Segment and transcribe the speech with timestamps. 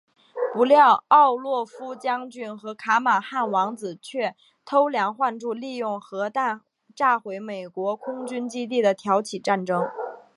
[0.51, 4.35] 不料奥洛夫将军和卡马汉王子却
[4.65, 6.61] 偷梁换柱利用核弹
[6.95, 9.87] 炸毁美国空军基地挑起战争。